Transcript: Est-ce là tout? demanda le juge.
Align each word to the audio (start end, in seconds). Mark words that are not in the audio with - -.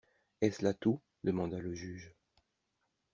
Est-ce 0.41 0.63
là 0.65 0.73
tout? 0.73 0.99
demanda 1.23 1.59
le 1.59 1.75
juge. 1.75 2.15